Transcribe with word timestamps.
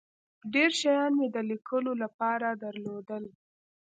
ډیر 0.53 0.69
شیان 0.79 1.11
مې 1.19 1.27
د 1.35 1.37
لیکلو 1.49 1.91
له 2.01 2.07
پاره 2.19 2.49
درلودل. 2.63 3.23